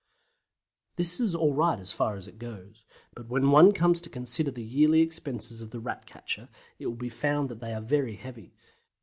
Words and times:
This 0.95 1.19
is 1.19 1.35
all 1.35 1.53
right 1.53 1.77
as 1.77 1.91
far 1.91 2.15
as 2.15 2.27
it 2.27 2.39
goes, 2.39 2.83
but 3.13 3.27
when 3.27 3.51
one 3.51 3.71
comes 3.71 4.01
to 4.01 4.09
consider 4.09 4.49
the 4.49 4.63
yearly 4.63 5.01
expenses 5.01 5.61
of 5.61 5.69
the 5.69 5.79
Rat 5.79 6.07
catcher 6.07 6.49
it 6.79 6.87
will 6.87 6.95
be 6.95 7.07
found 7.07 7.49
that 7.49 7.59
they 7.59 7.71
are 7.71 7.81
very 7.81 8.15
heavy. 8.15 8.55